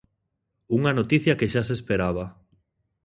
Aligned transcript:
Unha 0.77 0.95
noticia 0.99 1.37
que 1.39 1.51
xa 1.53 1.61
se 1.67 1.73
esperaba. 1.79 2.25